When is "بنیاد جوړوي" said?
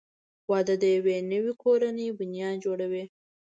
2.17-3.03